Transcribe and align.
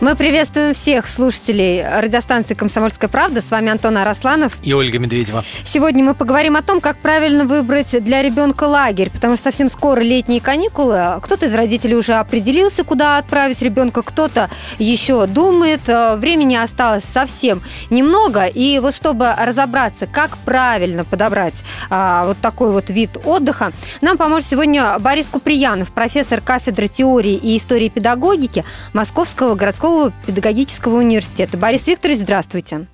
Мы 0.00 0.14
приветствуем 0.14 0.74
всех 0.74 1.08
слушателей 1.08 1.82
радиостанции 1.84 2.54
«Комсомольская 2.54 3.10
правда». 3.10 3.40
С 3.40 3.50
вами 3.50 3.72
Антон 3.72 3.96
Арасланов. 3.96 4.56
И 4.62 4.72
Ольга 4.72 5.00
Медведева. 5.00 5.44
Сегодня 5.64 6.04
мы 6.04 6.14
поговорим 6.14 6.54
о 6.54 6.62
том, 6.62 6.80
как 6.80 6.98
правильно 6.98 7.44
выбрать 7.44 8.04
для 8.04 8.22
ребенка 8.22 8.62
лагерь, 8.62 9.10
потому 9.10 9.34
что 9.34 9.44
совсем 9.44 9.68
скоро 9.68 10.00
летние 10.00 10.40
каникулы. 10.40 11.18
Кто-то 11.20 11.46
из 11.46 11.54
родителей 11.54 11.96
уже 11.96 12.14
определился, 12.14 12.84
куда 12.84 13.18
отправить 13.18 13.60
ребенка, 13.60 14.02
кто-то 14.02 14.50
еще 14.78 15.26
думает. 15.26 15.88
Э, 15.88 16.14
времени 16.14 16.54
осталось 16.54 17.02
совсем 17.02 17.60
немного. 17.90 18.46
И 18.46 18.78
вот 18.78 18.94
чтобы 18.94 19.34
разобраться, 19.36 20.06
как 20.06 20.38
правильно 20.38 21.04
подобрать 21.04 21.54
а, 21.90 22.24
вот 22.24 22.38
такой 22.38 22.70
вот 22.70 22.88
вид 22.88 23.18
отдыха, 23.24 23.72
нам 24.00 24.16
поможет 24.16 24.48
сегодня 24.48 24.96
Борис 25.00 25.26
Куприянов, 25.26 25.90
профессор 25.90 26.40
кафедры 26.40 26.86
теории 26.86 27.34
и 27.34 27.56
истории 27.56 27.88
педагогики 27.88 28.64
Московского 28.92 29.56
городского 29.56 29.87
Московского 29.88 30.12
педагогического 30.26 30.96
университета. 30.98 31.56
Борис 31.56 31.86
Викторович, 31.86 32.18
здравствуйте. 32.18 32.86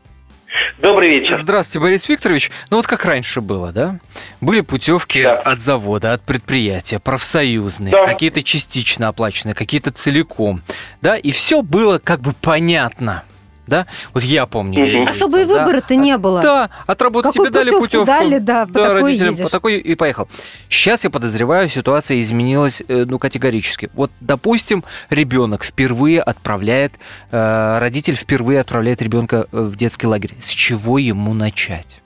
Добрый 0.78 1.10
вечер. 1.10 1.38
Здравствуйте, 1.42 1.80
Борис 1.80 2.08
Викторович. 2.08 2.52
Ну 2.70 2.76
вот 2.76 2.86
как 2.86 3.04
раньше 3.04 3.40
было, 3.40 3.72
да? 3.72 3.98
Были 4.40 4.60
путевки 4.60 5.24
да. 5.24 5.34
от 5.34 5.58
завода, 5.58 6.12
от 6.12 6.22
предприятия, 6.22 7.00
профсоюзные, 7.00 7.90
да. 7.90 8.04
какие-то 8.04 8.42
частично 8.44 9.08
оплаченные, 9.08 9.54
какие-то 9.54 9.90
целиком, 9.90 10.62
да? 11.02 11.16
И 11.16 11.32
все 11.32 11.62
было 11.62 11.98
как 11.98 12.20
бы 12.20 12.32
понятно 12.40 13.24
да? 13.66 13.86
Вот 14.12 14.22
я 14.22 14.46
помню. 14.46 15.02
Угу. 15.02 15.10
Особо 15.10 15.40
и 15.40 15.44
выбора-то 15.44 15.88
да, 15.88 15.94
не 15.94 16.18
было. 16.18 16.42
Да, 16.42 16.70
отработать 16.86 17.34
тебе 17.34 17.50
дали 17.50 17.70
путевку. 17.70 18.06
дали, 18.06 18.38
да, 18.38 18.66
по 18.66 18.72
да, 18.72 18.82
такой 18.84 19.02
родителям, 19.02 19.34
едешь. 19.34 19.44
по 19.44 19.50
такой 19.50 19.78
и 19.78 19.94
поехал. 19.94 20.28
Сейчас 20.68 21.04
я 21.04 21.10
подозреваю, 21.10 21.68
ситуация 21.68 22.20
изменилась, 22.20 22.82
э, 22.86 23.04
ну, 23.06 23.18
категорически. 23.18 23.90
Вот, 23.94 24.10
допустим, 24.20 24.84
ребенок 25.10 25.64
впервые 25.64 26.20
отправляет, 26.20 26.92
э, 27.30 27.78
родитель 27.80 28.16
впервые 28.16 28.60
отправляет 28.60 29.02
ребенка 29.02 29.46
в 29.52 29.76
детский 29.76 30.06
лагерь. 30.06 30.34
С 30.38 30.48
чего 30.48 30.98
ему 30.98 31.34
начать? 31.34 32.00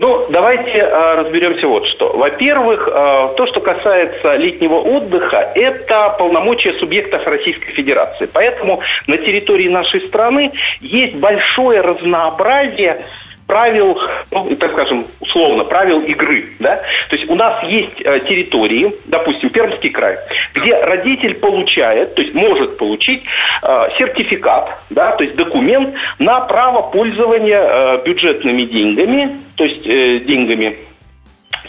Ну, 0.00 0.24
давайте 0.30 0.78
э, 0.78 1.14
разберемся 1.16 1.68
вот 1.68 1.86
что. 1.88 2.16
Во-первых, 2.16 2.88
э, 2.88 3.34
то, 3.36 3.46
что 3.48 3.60
касается 3.60 4.34
летнего 4.36 4.76
отдыха, 4.76 5.52
это 5.54 6.16
полномочия 6.18 6.72
субъектов 6.78 7.26
Российской 7.26 7.72
Федерации. 7.72 8.26
Поэтому 8.32 8.80
на 9.06 9.18
территории 9.18 9.68
нашей 9.68 10.00
страны 10.08 10.52
есть 10.80 11.16
большое 11.16 11.82
разнообразие 11.82 13.04
правил, 13.50 13.98
ну, 14.30 14.54
так 14.54 14.72
скажем, 14.72 15.06
условно, 15.18 15.64
правил 15.64 16.00
игры. 16.02 16.52
Да? 16.60 16.76
То 17.08 17.16
есть 17.16 17.28
у 17.28 17.34
нас 17.34 17.64
есть 17.64 18.00
э, 18.00 18.20
территории, 18.20 18.94
допустим, 19.06 19.50
Пермский 19.50 19.90
край, 19.90 20.18
где 20.54 20.76
родитель 20.76 21.34
получает, 21.34 22.14
то 22.14 22.22
есть 22.22 22.32
может 22.32 22.78
получить 22.78 23.24
э, 23.62 23.88
сертификат, 23.98 24.78
да, 24.90 25.10
то 25.16 25.24
есть 25.24 25.34
документ 25.34 25.94
на 26.20 26.40
право 26.42 26.82
пользования 26.82 27.60
э, 27.60 28.02
бюджетными 28.04 28.62
деньгами, 28.62 29.36
то 29.56 29.64
есть 29.64 29.84
э, 29.84 30.20
деньгами 30.20 30.78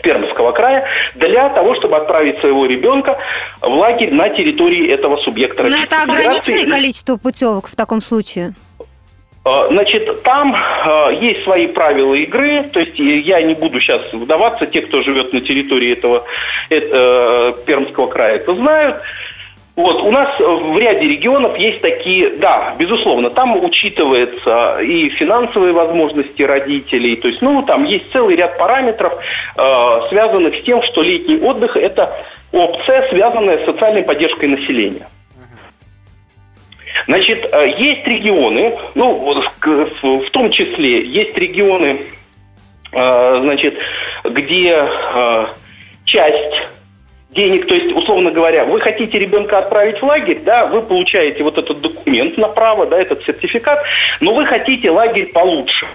Пермского 0.04 0.52
края 0.52 0.86
для 1.16 1.50
того, 1.50 1.76
чтобы 1.78 1.98
отправить 1.98 2.40
своего 2.42 2.68
ребенка 2.68 3.18
в 3.59 3.74
лагерь 3.74 4.14
на 4.14 4.30
территории 4.30 4.88
этого 4.88 5.18
субъекта 5.18 5.64
Но 5.64 5.78
это 5.78 6.04
ограниченное 6.04 6.70
количество 6.70 7.18
путевок 7.18 7.68
в 7.68 7.76
таком 7.76 8.02
случае? 8.02 8.54
Э, 9.44 9.68
значит, 9.69 10.22
там 10.24 10.56
э, 10.56 11.16
есть 11.19 11.44
свои 11.44 11.68
правила 11.68 12.13
игры, 12.13 12.63
то 12.63 12.79
есть 12.79 12.97
я 13.00 13.41
не 13.41 13.56
буду 13.56 13.79
сейчас 13.79 14.02
вдаваться, 14.13 14.66
те, 14.68 14.81
кто 14.81 15.02
живет 15.02 15.34
на 15.34 15.41
территории 15.41 15.94
этого 15.94 16.24
это, 16.69 17.56
э, 17.57 17.66
Пермского 17.66 18.07
края, 18.07 18.35
это 18.35 18.53
знают. 18.56 19.01
Вот, 19.75 20.01
у 20.03 20.12
нас 20.12 20.38
в 20.38 20.78
ряде 20.78 21.07
регионов 21.07 21.57
есть 21.57 21.81
такие, 21.81 22.31
да, 22.35 22.75
безусловно, 22.78 23.30
там 23.30 23.56
учитывается 23.63 24.80
и 24.81 25.07
финансовые 25.09 25.72
возможности 25.72 26.44
родителей, 26.44 27.16
то 27.16 27.30
есть, 27.30 27.41
ну, 27.41 27.63
там 27.63 27.85
есть 27.85 28.12
целый 28.12 28.35
ряд 28.35 28.57
параметров, 28.57 29.13
э, 29.57 30.01
связанных 30.09 30.57
с 30.57 30.63
тем, 30.63 30.84
что 30.84 31.01
летний 31.01 31.38
отдых– 31.38 31.75
это 31.78 32.13
опция, 32.51 33.07
связанная 33.07 33.57
с 33.57 33.66
социальной 33.66 34.03
поддержкой 34.03 34.50
населения. 34.50 35.07
Значит, 37.07 37.47
э, 37.51 37.73
есть 37.78 38.06
регионы, 38.07 38.78
ну, 38.95 39.44
в 39.63 40.29
том 40.31 40.51
числе 40.51 41.06
есть 41.06 41.38
регионы, 41.38 42.01
э, 42.91 43.39
значит, 43.41 43.75
где 44.23 44.88
э, 45.13 45.45
часть 46.06 46.67
денег, 47.31 47.66
то 47.66 47.75
есть, 47.75 47.95
условно 47.95 48.31
говоря, 48.31 48.66
вы 48.66 48.79
хотите 48.81 49.17
ребенка 49.17 49.59
отправить 49.59 50.01
в 50.01 50.06
лагерь, 50.06 50.41
да, 50.44 50.66
вы 50.66 50.81
получаете 50.81 51.44
вот 51.44 51.57
этот 51.57 51.79
документ 51.79 52.38
на 52.38 52.50
право, 52.50 52.85
да, 52.85 53.01
этот 53.01 53.23
сертификат, 53.23 53.83
но 54.19 54.33
вы 54.33 54.45
хотите 54.45 54.91
лагерь 54.91 55.31
получше, 55.31 55.88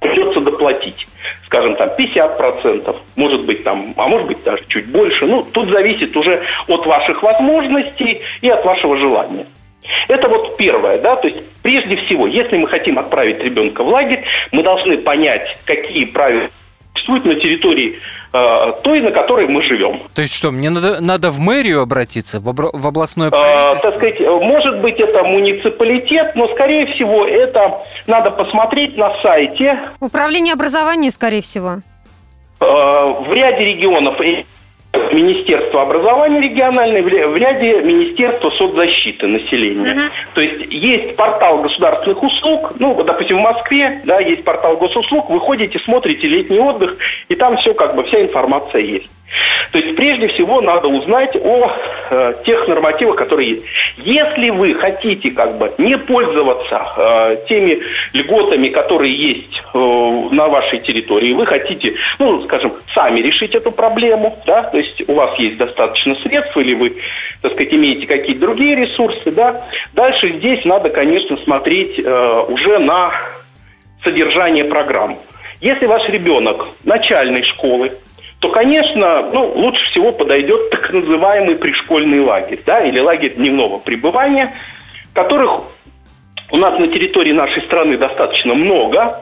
придется 0.00 0.40
доплатить, 0.40 1.06
скажем, 1.46 1.76
там, 1.76 1.90
50%, 1.96 2.96
может 3.16 3.44
быть, 3.44 3.62
там, 3.62 3.94
а 3.96 4.08
может 4.08 4.26
быть, 4.26 4.42
даже 4.42 4.64
чуть 4.68 4.88
больше, 4.88 5.26
ну, 5.26 5.44
тут 5.44 5.70
зависит 5.70 6.16
уже 6.16 6.42
от 6.66 6.84
ваших 6.84 7.22
возможностей 7.22 8.20
и 8.40 8.48
от 8.48 8.64
вашего 8.64 8.98
желания. 8.98 9.46
Это 10.08 10.28
вот 10.28 10.56
первое, 10.56 10.98
да, 10.98 11.16
то 11.16 11.28
есть 11.28 11.38
прежде 11.62 11.96
всего, 11.96 12.26
если 12.26 12.56
мы 12.56 12.68
хотим 12.68 12.98
отправить 12.98 13.42
ребенка 13.42 13.82
в 13.82 13.88
лагерь, 13.88 14.24
мы 14.50 14.62
должны 14.62 14.98
понять, 14.98 15.56
какие 15.64 16.04
правила 16.04 16.48
существуют 16.94 17.24
на 17.24 17.34
территории 17.34 17.98
э, 18.32 18.72
той, 18.82 19.00
на 19.00 19.10
которой 19.10 19.46
мы 19.46 19.62
живем. 19.62 20.00
То 20.14 20.22
есть 20.22 20.34
что, 20.34 20.50
мне 20.50 20.70
надо, 20.70 21.00
надо 21.00 21.30
в 21.30 21.38
мэрию 21.38 21.80
обратиться, 21.80 22.38
в, 22.40 22.48
обра- 22.48 22.70
в 22.72 22.86
областное 22.86 23.30
правительство? 23.30 23.88
Э, 23.88 23.92
так 23.92 23.94
сказать, 23.94 24.20
может 24.20 24.80
быть, 24.80 25.00
это 25.00 25.24
муниципалитет, 25.24 26.34
но, 26.34 26.48
скорее 26.48 26.86
всего, 26.92 27.26
это 27.26 27.80
надо 28.06 28.30
посмотреть 28.30 28.96
на 28.96 29.10
сайте. 29.22 29.80
Управление 30.00 30.52
образования, 30.54 31.10
скорее 31.10 31.42
всего. 31.42 31.78
Э, 32.60 32.64
в 32.64 33.32
ряде 33.32 33.64
регионов 33.64 34.20
Министерство 34.92 35.82
образования 35.82 36.40
региональное, 36.40 37.02
в 37.02 37.36
ряде 37.36 37.80
Министерства 37.82 38.50
соцзащиты 38.50 39.26
населения. 39.26 39.94
Uh-huh. 39.94 40.10
То 40.34 40.40
есть 40.42 40.70
есть 40.70 41.16
портал 41.16 41.62
государственных 41.62 42.22
услуг, 42.22 42.72
ну, 42.78 42.92
вот, 42.92 43.06
допустим, 43.06 43.38
в 43.38 43.42
Москве, 43.42 44.02
да, 44.04 44.20
есть 44.20 44.44
портал 44.44 44.76
госуслуг, 44.76 45.30
вы 45.30 45.40
ходите, 45.40 45.78
смотрите 45.78 46.28
летний 46.28 46.58
отдых, 46.58 46.96
и 47.28 47.34
там 47.34 47.56
все, 47.56 47.72
как 47.72 47.94
бы, 47.94 48.04
вся 48.04 48.20
информация 48.20 48.82
есть. 48.82 49.10
То 49.72 49.78
есть 49.78 49.96
прежде 49.96 50.28
всего 50.28 50.60
надо 50.60 50.88
узнать 50.88 51.34
о 51.34 51.72
э, 52.10 52.32
тех 52.44 52.68
нормативах, 52.68 53.16
которые 53.16 53.50
есть. 53.50 53.62
Если 53.96 54.50
вы 54.50 54.74
хотите 54.74 55.30
как 55.30 55.56
бы 55.56 55.72
не 55.78 55.96
пользоваться 55.96 56.92
э, 56.96 57.36
теми 57.48 57.80
льготами, 58.12 58.68
которые 58.68 59.14
есть 59.14 59.62
э, 59.72 59.78
на 60.30 60.48
вашей 60.48 60.78
территории, 60.80 61.32
вы 61.32 61.46
хотите, 61.46 61.94
ну, 62.18 62.42
скажем, 62.44 62.74
сами 62.94 63.20
решить 63.20 63.54
эту 63.54 63.72
проблему, 63.72 64.38
да, 64.46 64.64
то 64.64 64.76
есть 64.76 65.08
у 65.08 65.14
вас 65.14 65.38
есть 65.38 65.56
достаточно 65.56 66.14
средств 66.16 66.54
или 66.58 66.74
вы, 66.74 66.96
так 67.40 67.52
сказать, 67.52 67.72
имеете 67.72 68.06
какие-то 68.06 68.42
другие 68.42 68.76
ресурсы, 68.76 69.30
да, 69.30 69.66
дальше 69.94 70.34
здесь 70.34 70.66
надо, 70.66 70.90
конечно, 70.90 71.38
смотреть 71.38 71.98
э, 71.98 72.44
уже 72.48 72.78
на 72.78 73.10
содержание 74.04 74.64
программ. 74.64 75.16
Если 75.62 75.86
ваш 75.86 76.06
ребенок 76.08 76.66
начальной 76.84 77.44
школы, 77.44 77.92
то, 78.42 78.48
конечно, 78.48 79.30
ну, 79.32 79.52
лучше 79.54 79.88
всего 79.90 80.10
подойдет 80.10 80.70
так 80.70 80.92
называемый 80.92 81.54
пришкольный 81.54 82.18
лагерь, 82.18 82.58
да, 82.66 82.80
или 82.80 82.98
лагерь 82.98 83.34
дневного 83.34 83.78
пребывания, 83.78 84.52
которых 85.14 85.60
у 86.50 86.56
нас 86.56 86.76
на 86.76 86.88
территории 86.88 87.30
нашей 87.30 87.62
страны 87.62 87.96
достаточно 87.96 88.54
много. 88.54 89.20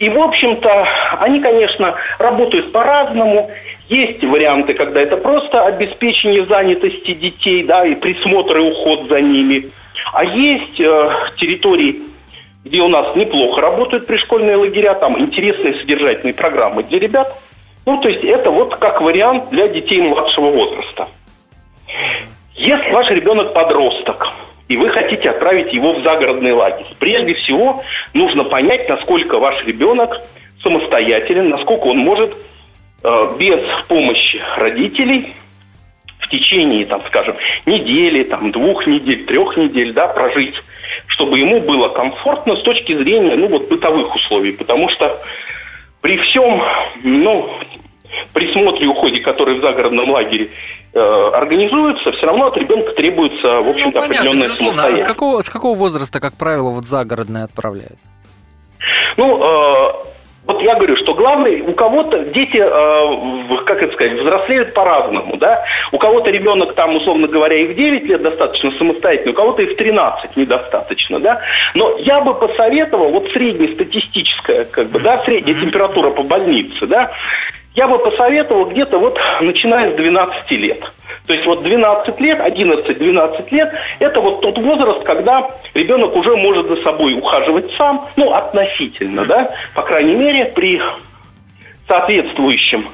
И, 0.00 0.08
в 0.08 0.18
общем-то, 0.18 0.88
они, 1.20 1.38
конечно, 1.40 1.94
работают 2.18 2.72
по-разному. 2.72 3.52
Есть 3.88 4.24
варианты, 4.24 4.74
когда 4.74 5.00
это 5.00 5.16
просто 5.16 5.62
обеспечение 5.64 6.44
занятости 6.46 7.14
детей, 7.14 7.62
да, 7.62 7.86
и 7.86 7.94
присмотр 7.94 8.58
и 8.58 8.62
уход 8.62 9.06
за 9.06 9.20
ними. 9.20 9.70
А 10.12 10.24
есть 10.24 10.80
э, 10.80 11.10
территории, 11.36 12.00
где 12.64 12.80
у 12.80 12.88
нас 12.88 13.14
неплохо 13.14 13.60
работают 13.60 14.08
пришкольные 14.08 14.56
лагеря, 14.56 14.94
там 14.94 15.20
интересные 15.20 15.74
содержательные 15.74 16.34
программы 16.34 16.82
для 16.82 16.98
ребят– 16.98 17.32
ну, 17.86 18.00
то 18.00 18.08
есть 18.08 18.24
это 18.24 18.50
вот 18.50 18.76
как 18.76 19.00
вариант 19.00 19.48
для 19.50 19.68
детей 19.68 20.02
младшего 20.02 20.50
возраста. 20.50 21.08
Если 22.54 22.90
ваш 22.90 23.08
ребенок 23.10 23.54
подросток, 23.54 24.28
и 24.68 24.76
вы 24.76 24.90
хотите 24.90 25.30
отправить 25.30 25.72
его 25.72 25.92
в 25.92 26.02
загородный 26.02 26.52
лагерь, 26.52 26.86
прежде 26.98 27.34
всего 27.34 27.84
нужно 28.12 28.42
понять, 28.42 28.88
насколько 28.88 29.38
ваш 29.38 29.64
ребенок 29.64 30.20
самостоятелен, 30.62 31.48
насколько 31.48 31.86
он 31.86 31.98
может 31.98 32.34
э, 33.04 33.26
без 33.38 33.60
помощи 33.86 34.42
родителей 34.56 35.34
в 36.18 36.28
течение, 36.28 36.86
там, 36.86 37.00
скажем, 37.06 37.36
недели, 37.66 38.24
там, 38.24 38.50
двух 38.50 38.88
недель, 38.88 39.24
трех 39.26 39.56
недель, 39.56 39.92
да, 39.92 40.08
прожить, 40.08 40.56
чтобы 41.06 41.38
ему 41.38 41.60
было 41.60 41.90
комфортно 41.90 42.56
с 42.56 42.62
точки 42.62 42.96
зрения, 42.96 43.36
ну, 43.36 43.46
вот, 43.46 43.68
бытовых 43.68 44.12
условий, 44.16 44.50
потому 44.50 44.88
что 44.88 45.20
при 46.00 46.18
всем, 46.18 46.62
ну, 47.02 47.50
присмотре, 48.36 48.86
уходе, 48.86 49.20
который 49.20 49.58
в 49.58 49.62
загородном 49.62 50.10
лагере 50.10 50.50
э, 50.92 51.30
организуется, 51.32 52.12
все 52.12 52.26
равно 52.26 52.48
от 52.48 52.56
ребенка 52.58 52.92
требуется, 52.92 53.60
в 53.62 53.68
общем-то, 53.70 53.98
ну, 53.98 54.04
определенная 54.04 54.50
самостоятельность. 54.50 55.04
А 55.04 55.06
с 55.06 55.08
какого, 55.08 55.40
с 55.40 55.48
какого 55.48 55.74
возраста, 55.74 56.20
как 56.20 56.34
правило, 56.34 56.68
вот 56.68 56.84
загородное 56.84 57.44
отправляют? 57.44 57.98
Ну, 59.16 59.42
э, 59.42 59.92
вот 60.46 60.62
я 60.62 60.74
говорю, 60.74 60.96
что 60.98 61.14
главное, 61.14 61.62
у 61.62 61.72
кого-то 61.72 62.26
дети, 62.26 62.58
э, 62.58 63.56
как 63.64 63.82
это 63.82 63.94
сказать, 63.94 64.20
взрослеют 64.20 64.74
по-разному, 64.74 65.38
да. 65.38 65.64
У 65.92 65.98
кого-то 65.98 66.30
ребенок 66.30 66.74
там, 66.74 66.94
условно 66.94 67.28
говоря, 67.28 67.56
и 67.56 67.66
в 67.66 67.74
9 67.74 68.04
лет 68.04 68.20
достаточно 68.20 68.70
самостоятельный, 68.72 69.32
у 69.32 69.34
кого-то 69.34 69.62
и 69.62 69.74
в 69.74 69.76
13 69.76 70.36
недостаточно, 70.36 71.20
да. 71.20 71.40
Но 71.74 71.96
я 72.00 72.20
бы 72.20 72.34
посоветовал, 72.34 73.12
вот 73.12 73.28
среднестатистическая, 73.30 74.66
как 74.66 74.88
бы, 74.88 75.00
да, 75.00 75.22
средняя 75.24 75.58
температура 75.58 76.10
по 76.10 76.22
больнице, 76.22 76.86
да, 76.86 77.12
я 77.76 77.86
бы 77.86 77.98
посоветовал 77.98 78.66
где-то 78.70 78.98
вот 78.98 79.18
начиная 79.40 79.92
с 79.92 79.96
12 79.96 80.50
лет. 80.52 80.80
То 81.26 81.34
есть 81.34 81.44
вот 81.46 81.62
12 81.62 82.20
лет, 82.20 82.40
11-12 82.40 83.46
лет, 83.50 83.74
это 83.98 84.20
вот 84.20 84.40
тот 84.40 84.58
возраст, 84.58 85.04
когда 85.04 85.48
ребенок 85.74 86.16
уже 86.16 86.34
может 86.36 86.68
за 86.68 86.76
собой 86.76 87.14
ухаживать 87.14 87.70
сам, 87.76 88.08
ну, 88.16 88.32
относительно, 88.32 89.24
да, 89.26 89.50
по 89.74 89.82
крайней 89.82 90.14
мере, 90.14 90.46
при 90.46 90.80
соответствующем 91.86 92.88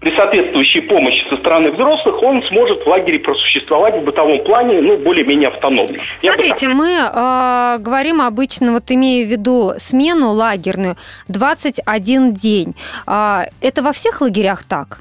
при 0.00 0.14
соответствующей 0.14 0.82
помощи 0.82 1.26
со 1.28 1.36
стороны 1.36 1.70
взрослых 1.70 2.22
он 2.22 2.42
сможет 2.44 2.84
в 2.84 2.86
лагере 2.86 3.18
просуществовать 3.18 3.96
в 3.96 4.04
бытовом 4.04 4.44
плане, 4.44 4.80
ну, 4.80 4.96
более-менее 4.98 5.48
автономно. 5.48 5.96
Смотрите, 6.18 6.68
мы 6.68 6.90
э, 6.90 7.78
говорим 7.78 8.20
обычно, 8.20 8.72
вот 8.72 8.90
имея 8.90 9.24
в 9.24 9.28
виду 9.28 9.72
смену 9.78 10.32
лагерную, 10.32 10.96
21 11.28 12.34
день. 12.34 12.74
Э, 13.06 13.44
это 13.60 13.82
во 13.82 13.92
всех 13.92 14.20
лагерях 14.20 14.64
так? 14.64 14.98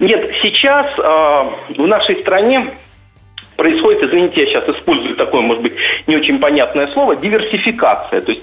Нет, 0.00 0.30
сейчас 0.42 0.86
э, 0.98 1.02
в 1.78 1.86
нашей 1.86 2.20
стране 2.20 2.70
происходит, 3.56 4.02
извините, 4.02 4.42
я 4.42 4.46
сейчас 4.46 4.68
использую 4.68 5.16
такое, 5.16 5.40
может 5.40 5.62
быть, 5.62 5.74
не 6.06 6.16
очень 6.16 6.38
понятное 6.38 6.88
слово, 6.88 7.16
диверсификация. 7.16 8.20
То 8.20 8.32
есть, 8.32 8.42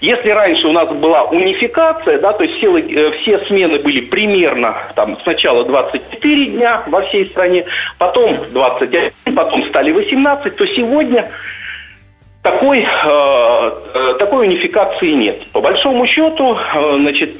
если 0.00 0.30
раньше 0.30 0.66
у 0.66 0.72
нас 0.72 0.88
была 0.88 1.24
унификация, 1.24 2.18
да, 2.20 2.32
то 2.32 2.44
есть 2.44 2.56
все, 2.56 2.76
э, 2.78 3.12
все 3.18 3.38
смены 3.46 3.78
были 3.78 4.00
примерно 4.00 4.74
там 4.94 5.18
сначала 5.22 5.64
24 5.64 6.46
дня 6.46 6.82
во 6.86 7.02
всей 7.02 7.26
стране, 7.26 7.66
потом 7.98 8.38
21, 8.50 9.12
потом 9.36 9.64
стали 9.68 9.92
18, 9.92 10.56
то 10.56 10.66
сегодня 10.66 11.30
такой, 12.42 12.80
э, 12.80 13.72
э, 13.94 14.14
такой 14.18 14.46
унификации 14.46 15.12
нет. 15.12 15.46
По 15.52 15.60
большому 15.60 16.06
счету, 16.06 16.56
э, 16.56 16.96
значит, 16.96 17.36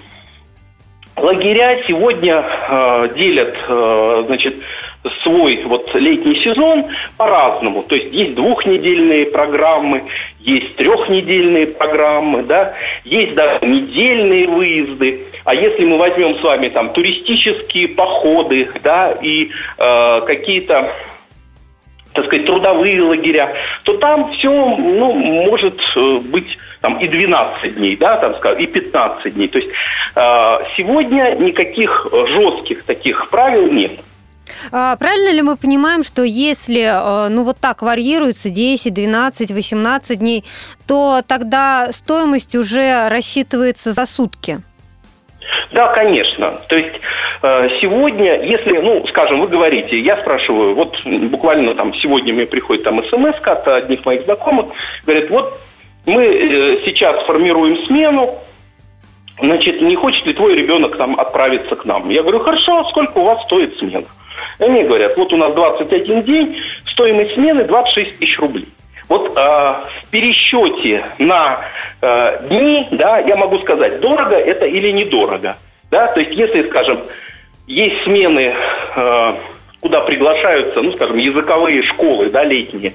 лагеря 1.17 1.83
сегодня 1.89 2.45
э, 2.69 3.09
делят, 3.17 3.57
э, 3.69 4.25
значит, 4.27 4.55
свой 5.23 5.63
вот 5.65 5.95
летний 5.95 6.43
сезон 6.43 6.85
по-разному. 7.17 7.83
То 7.83 7.97
есть 7.97 8.13
есть 8.13 8.35
двухнедельные 8.35 9.27
программы, 9.27 10.05
есть 10.41 10.77
трехнедельные 10.77 11.67
программы, 11.67 12.43
да, 12.43 12.75
есть 13.05 13.35
даже 13.35 13.65
недельные 13.65 14.47
выезды. 14.47 15.21
А 15.45 15.55
если 15.55 15.85
мы 15.85 15.99
возьмем 15.99 16.39
с 16.39 16.43
вами 16.43 16.69
там 16.69 16.93
туристические 16.93 17.89
походы, 17.89 18.69
да, 18.83 19.13
и 19.23 19.51
э, 19.79 20.21
какие-то 20.27 20.93
так 22.13 22.27
сказать, 22.27 22.45
трудовые 22.45 23.01
лагеря, 23.03 23.55
то 23.85 23.97
там 23.99 24.33
все, 24.33 24.51
ну, 24.51 25.13
может 25.13 25.81
э, 25.97 26.19
быть 26.25 26.59
там 26.81 26.99
и 26.99 27.07
12 27.07 27.77
дней, 27.77 27.97
да, 27.97 28.17
там, 28.17 28.35
скажем, 28.35 28.59
и 28.59 28.67
15 28.67 29.35
дней. 29.35 29.49
То 29.49 29.59
есть 29.59 29.71
э, 30.17 30.59
сегодня 30.77 31.37
никаких 31.39 32.09
жестких 32.11 32.83
таких 32.83 33.31
правил 33.31 33.71
нет. 33.71 33.93
А, 34.73 34.97
правильно 34.97 35.33
ли 35.33 35.43
мы 35.43 35.57
понимаем, 35.57 36.03
что 36.03 36.23
если 36.23 36.83
э, 36.83 37.29
ну 37.29 37.45
вот 37.45 37.59
так 37.59 37.83
варьируется 37.83 38.51
10, 38.51 38.93
12, 38.93 39.51
18 39.51 40.19
дней, 40.19 40.45
то 40.87 41.23
тогда 41.27 41.91
стоимость 41.93 42.55
уже 42.55 43.09
рассчитывается 43.09 43.93
за 43.93 44.07
сутки? 44.07 44.61
Да, 45.73 45.89
конечно. 45.89 46.59
То 46.69 46.77
есть 46.77 47.01
э, 47.43 47.69
сегодня, 47.81 48.43
если, 48.43 48.79
ну, 48.79 49.05
скажем, 49.09 49.41
вы 49.41 49.49
говорите, 49.49 49.99
я 50.01 50.17
спрашиваю, 50.19 50.75
вот 50.75 50.97
буквально 51.05 51.75
там 51.75 51.95
сегодня 51.95 52.35
мне 52.35 52.47
приходит 52.47 52.85
там 52.85 53.03
смс 53.05 53.37
от 53.43 53.69
одних 53.69 54.05
моих 54.05 54.25
знакомых, 54.25 54.67
говорят, 55.05 55.31
вот 55.31 55.61
мы 56.07 56.25
э, 56.25 56.79
сейчас 56.85 57.25
формируем 57.27 57.79
смену, 57.87 58.39
значит, 59.41 59.81
не 59.83 59.97
хочет 59.97 60.27
ли 60.27 60.33
твой 60.33 60.55
ребенок 60.55 60.97
там 60.97 61.19
отправиться 61.19 61.77
к 61.77 61.85
нам? 61.85 62.09
Я 62.11 62.23
говорю, 62.23 62.41
хорошо, 62.41 62.89
сколько 62.91 63.19
у 63.19 63.25
вас 63.25 63.43
стоит 63.45 63.77
смена? 63.79 64.07
Они 64.59 64.85
говорят, 64.85 65.17
вот 65.17 65.33
у 65.33 65.37
нас 65.37 65.55
21 65.55 66.23
день, 66.23 66.57
стоимость 66.87 67.35
смены 67.35 67.65
26 67.65 68.19
тысяч 68.19 68.39
рублей. 68.39 68.69
Вот 69.09 69.33
э, 69.37 69.41
в 69.41 70.11
пересчете 70.11 71.05
на 71.19 71.61
э, 72.01 72.47
дни, 72.49 72.87
да, 72.93 73.19
я 73.19 73.37
могу 73.37 73.59
сказать, 73.59 74.01
дорого 74.01 74.37
это 74.37 74.67
или 74.67 74.93
недорого. 74.93 75.57
Да? 75.91 76.07
То 76.07 76.21
есть, 76.21 76.33
если, 76.37 76.69
скажем, 76.69 77.03
есть 77.67 78.05
смены, 78.05 78.55
э, 78.95 79.35
куда 79.81 80.01
приглашаются, 80.03 80.81
ну, 80.81 80.93
скажем, 80.93 81.19
языковые 81.19 81.83
школы, 81.83 82.31
да, 82.31 82.45
летние, 82.45 82.93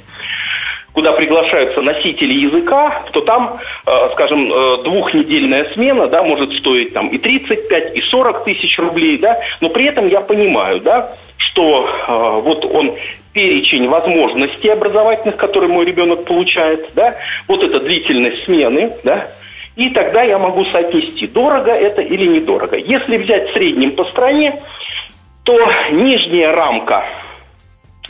куда 0.95 1.12
приглашаются 1.12 1.81
носители 1.81 2.33
языка, 2.33 3.03
то 3.12 3.19
там, 3.21 3.59
э, 3.86 4.09
скажем, 4.13 4.51
э, 4.51 4.83
двухнедельная 4.83 5.71
смена, 5.74 6.07
да, 6.07 6.24
может 6.24 6.53
стоить 6.53 6.94
там 6.94 7.09
и 7.09 7.18
35, 7.18 7.95
и 7.95 8.01
40 8.01 8.45
тысяч 8.45 8.80
рублей, 8.80 9.18
да, 9.18 9.38
но 9.59 9.69
при 9.69 9.88
этом 9.88 10.07
я 10.07 10.21
понимаю, 10.21 10.80
да, 10.80 11.12
что 11.56 11.88
э, 11.88 12.42
вот 12.42 12.66
он 12.66 12.96
перечень 13.31 13.88
возможностей 13.88 14.69
образовательных, 14.69 15.38
которые 15.38 15.72
мой 15.72 15.86
ребенок 15.86 16.25
получает, 16.25 16.90
да, 16.96 17.16
вот 17.48 17.63
эта 17.63 17.80
длительность 17.80 18.44
смены, 18.44 18.92
да, 19.04 19.28
и 19.78 19.90
тогда 19.90 20.24
я 20.24 20.38
могу 20.38 20.66
соотнести, 20.66 21.28
дорого 21.28 21.72
это 21.72 22.02
или 22.02 22.25
недорого. 22.28 22.78
Если 22.78 23.18
взять 23.18 23.50
в 23.50 23.54
среднем 23.54 23.92
по 23.92 24.04
стране, 24.06 24.62
то 25.44 25.57
нижняя 25.92 26.52
рамка 26.52 27.07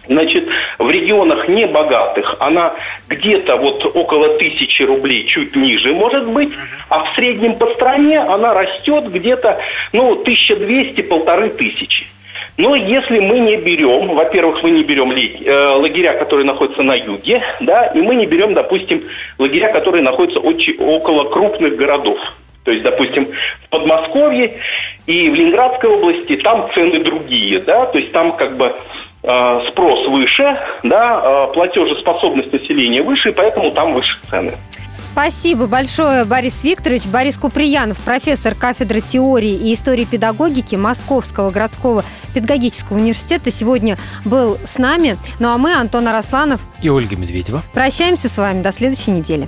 Значит, 0.08 0.48
в 0.78 0.88
регионах 0.88 1.48
небогатых 1.48 2.36
она 2.40 2.76
где-то 3.08 3.58
вот 3.58 3.84
около 3.96 4.38
тысячи 4.38 4.84
рублей, 4.84 5.26
чуть 5.26 5.56
ниже 5.56 5.94
может 5.94 6.28
быть, 6.30 6.52
а 6.90 7.06
в 7.06 7.16
среднем 7.16 7.56
по 7.56 7.74
стране 7.74 8.20
она 8.20 8.54
растет 8.54 9.12
где-то, 9.12 9.60
ну, 9.94 10.12
1200, 10.12 11.02
полторы 11.02 11.50
тысячи. 11.50 12.06
Но 12.58 12.76
если 12.76 13.20
мы 13.20 13.40
не 13.40 13.58
берем, 13.58 14.16
во-первых, 14.16 14.64
мы 14.64 14.72
не 14.72 14.84
берем 14.84 15.12
э, 15.12 15.68
лагеря, 15.76 16.14
которые 16.14 16.46
находятся 16.46 16.84
на 16.84 16.96
юге, 16.96 17.44
да, 17.60 17.88
и 17.88 18.00
мы 18.00 18.16
не 18.16 18.26
берем, 18.26 18.54
допустим, 18.54 19.02
лагеря, 19.38 19.74
которые 19.74 20.04
находятся 20.04 20.40
около 20.40 21.30
крупных 21.30 21.76
городов. 21.76 22.18
То 22.64 22.72
есть, 22.72 22.84
допустим, 22.84 23.28
в 23.66 23.70
Подмосковье 23.70 24.54
и 25.06 25.30
в 25.30 25.36
Ленинградской 25.36 25.90
области 25.90 26.38
там 26.38 26.70
цены 26.74 27.00
другие, 27.00 27.60
да, 27.60 27.86
то 27.86 27.98
есть 27.98 28.12
там 28.12 28.32
как 28.32 28.56
бы 28.56 28.74
э, 29.24 29.62
спрос 29.68 30.08
выше, 30.08 30.58
да, 30.82 31.48
э, 31.50 31.54
платежеспособность 31.54 32.54
населения 32.54 33.02
выше, 33.02 33.30
и 33.30 33.34
поэтому 33.34 33.72
там 33.72 33.94
выше 33.94 34.18
цены. 34.30 34.54
Спасибо 35.16 35.66
большое, 35.66 36.26
Борис 36.26 36.62
Викторович. 36.62 37.06
Борис 37.06 37.38
Куприянов, 37.38 37.98
профессор 38.00 38.54
кафедры 38.54 39.00
теории 39.00 39.54
и 39.54 39.74
истории 39.74 40.04
педагогики 40.04 40.76
Московского 40.76 41.52
городского 41.52 42.04
педагогического 42.34 42.98
университета, 42.98 43.50
сегодня 43.50 43.98
был 44.26 44.58
с 44.66 44.78
нами. 44.78 45.18
Ну 45.40 45.48
а 45.48 45.58
мы, 45.58 45.74
Антон 45.74 46.10
Арасланов 46.10 46.60
и 46.82 46.90
Ольга 46.90 47.16
Медведева, 47.16 47.64
прощаемся 47.74 48.28
с 48.28 48.36
вами 48.36 48.62
до 48.62 48.74
следующей 48.74 49.12
недели. 49.12 49.48